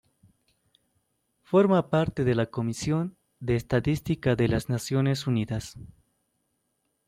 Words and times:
Forma 1.43 1.91
parte 1.91 2.23
de 2.23 2.33
la 2.33 2.47
Comisión 2.47 3.17
de 3.39 3.55
Estadística 3.55 4.35
de 4.35 4.47
las 4.47 4.67
Naciones 4.67 5.27
Unidas. 5.27 5.77